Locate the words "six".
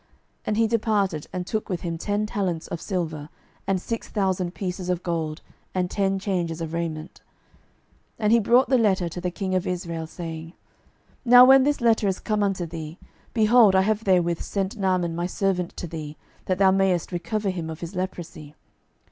3.79-4.07